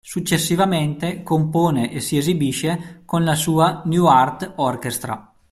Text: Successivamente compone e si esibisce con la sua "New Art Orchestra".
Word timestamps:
Successivamente 0.03 1.21
compone 1.21 1.91
e 1.91 1.99
si 1.99 2.17
esibisce 2.17 3.03
con 3.05 3.23
la 3.23 3.35
sua 3.35 3.83
"New 3.85 4.05
Art 4.05 4.53
Orchestra". 4.55 5.31